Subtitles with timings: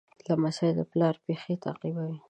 [0.27, 2.17] لمسی د پلار پېښې تعقیبوي.